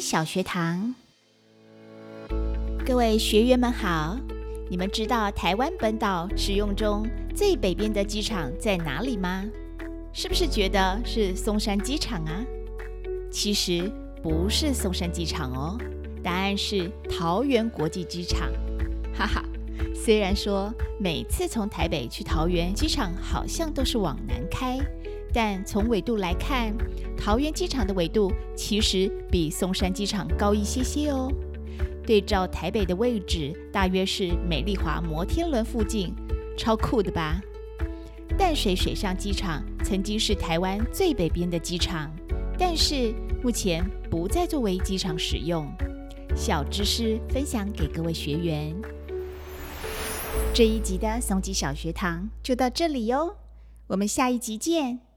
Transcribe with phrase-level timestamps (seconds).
[0.00, 0.94] 小学堂，
[2.86, 4.16] 各位学员们好。
[4.70, 9.44] 你们知道台湾本岛使用中最北边的机场在哪里吗？
[10.12, 12.42] 是不是觉得是松山机场啊？
[13.30, 15.78] 其实不是松山机场哦，
[16.22, 18.50] 答案是桃园国际机场。
[19.12, 19.44] 哈哈，
[19.94, 24.78] 虽然说每次从台北去桃园机场好像都是往南开，
[25.32, 26.74] 但从纬度来看，
[27.16, 31.32] 桃园机场的纬度其实比松山机场高一些些哦。
[32.04, 36.12] 对照台北的位置，大约是美丽华摩天轮附近，
[36.56, 37.40] 超酷的吧？
[38.36, 42.10] 淡水水上机场曾经是台湾最北边的机场，
[42.58, 45.70] 但是目前不再作为机场使用。
[46.34, 48.74] 小知识分享给各位学员。
[50.54, 53.36] 这一集的松吉小学堂就到这里哟，
[53.88, 55.09] 我们下一集见。